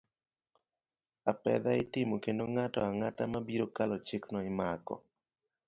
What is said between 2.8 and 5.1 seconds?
ang'ata mabiro kalo chikno imako.